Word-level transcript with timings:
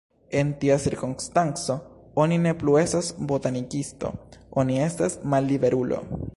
En 0.35 0.47
tia 0.61 0.77
cirkonstanco, 0.85 1.75
oni 2.25 2.41
ne 2.47 2.55
plu 2.63 2.79
estas 2.83 3.11
botanikisto, 3.33 4.13
oni 4.63 4.83
estas 4.91 5.23
malliberulo. 5.35 6.05